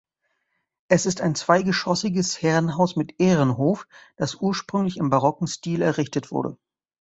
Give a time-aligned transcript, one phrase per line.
[0.87, 3.85] Es ist ein zweigeschossiges Herrenhaus mit Ehrenhof,
[4.15, 6.57] das ursprünglich im barocken Stil errichtet wurde.